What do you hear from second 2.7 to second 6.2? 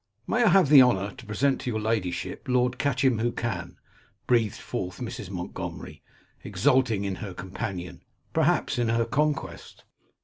Catchimwhocan?' breathed forth Mrs. Montgomery,